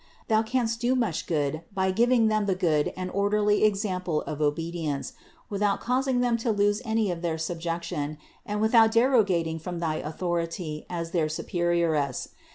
[0.29, 5.13] Thou canst do much good by giving them the good and orderly example of obedience,
[5.47, 9.97] without caus ing them to lose any of their subjection and without derogating from thy
[9.97, 12.29] authority as their superioress.